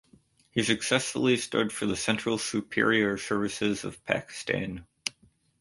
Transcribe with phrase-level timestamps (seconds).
[0.49, 4.87] He successfully stood for the Central Superior Services of Pakistan.